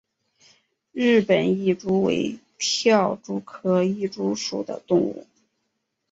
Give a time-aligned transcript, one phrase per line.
[0.93, 5.27] 日本蚁蛛为跳蛛科蚁蛛属的动物。